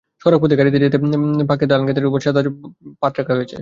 [0.21, 2.53] সড়কপথে গাড়িতে যেতে দেখি পাকা ধানখেতের ওপর সাদা জাল
[3.01, 3.57] পেতে রাখা হয়েছে।